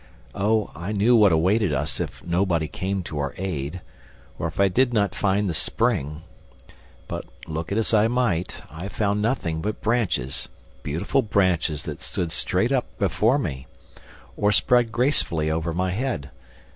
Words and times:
Oh, 0.33 0.71
I 0.75 0.93
knew 0.93 1.15
what 1.15 1.31
awaited 1.31 1.71
us 1.73 1.99
if 1.99 2.23
nobody 2.23 2.67
came 2.67 3.03
to 3.03 3.19
our 3.19 3.35
aid... 3.37 3.81
or 4.39 4.47
if 4.47 4.59
I 4.59 4.67
did 4.67 4.93
not 4.95 5.13
find 5.13 5.47
the 5.47 5.53
spring! 5.53 6.23
But, 7.07 7.25
look 7.45 7.71
as 7.71 7.93
I 7.93 8.07
might, 8.07 8.63
I 8.71 8.87
found 8.87 9.21
nothing 9.21 9.61
but 9.61 9.79
branches, 9.79 10.49
beautiful 10.81 11.21
branches 11.21 11.83
that 11.83 12.01
stood 12.01 12.31
straight 12.31 12.71
up 12.71 12.87
before 12.97 13.37
me, 13.37 13.67
or 14.35 14.51
spread 14.51 14.91
gracefully 14.91 15.51
over 15.51 15.71
my 15.71 15.91
head. 15.91 16.31